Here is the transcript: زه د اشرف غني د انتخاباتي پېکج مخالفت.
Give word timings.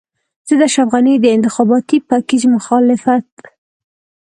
زه 0.47 0.53
د 0.59 0.61
اشرف 0.69 0.87
غني 0.93 1.15
د 1.19 1.25
انتخاباتي 1.37 1.97
پېکج 2.09 2.41
مخالفت. 2.55 3.29